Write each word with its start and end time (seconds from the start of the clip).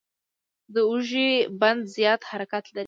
د 0.73 0.75
اوږې 0.89 1.29
بند 1.59 1.81
زیات 1.95 2.21
حرکت 2.29 2.65
لري. 2.75 2.79